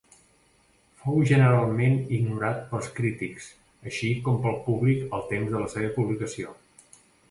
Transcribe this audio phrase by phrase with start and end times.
[1.01, 3.53] Fou generalment ignorat pels crítics
[3.93, 6.63] així com pel públic al temps de la publicació.